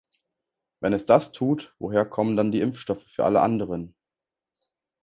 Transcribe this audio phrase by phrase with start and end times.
[0.81, 3.93] Wenn es das tut, woher kommen dann die Impfstoffe für alle anderen?